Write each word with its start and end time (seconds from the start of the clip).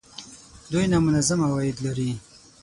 دوی 0.71 0.85
نامنظم 0.93 1.39
عواید 1.47 1.77
لري 1.85 2.11